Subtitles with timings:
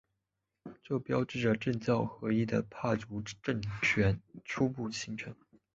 [0.81, 5.35] 这标志着政教合一的帕竹政权初步形成。